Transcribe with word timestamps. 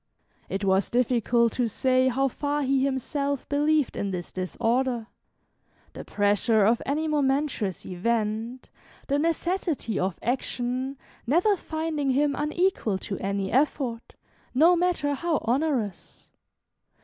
It 0.49 0.65
was 0.65 0.89
difficult 0.89 1.53
to 1.53 1.67
say 1.67 2.07
how 2.07 2.27
far 2.27 2.63
he 2.63 2.83
himself 2.83 3.47
believed 3.47 3.95
in 3.95 4.09
this 4.09 4.31
disorder, 4.31 5.05
the 5.93 6.03
pressure 6.03 6.65
of 6.65 6.81
any 6.87 7.07
momentous 7.07 7.85
event, 7.85 8.69
the 9.09 9.19
necessity 9.19 9.99
of 9.99 10.17
action, 10.23 10.97
never 11.27 11.55
finding 11.55 12.09
him 12.09 12.33
unequal 12.35 12.97
to 12.97 13.19
any 13.19 13.51
effort, 13.51 14.15
no 14.55 14.75
matter 14.75 15.13
how 15.13 15.37
onerous. 15.45 16.31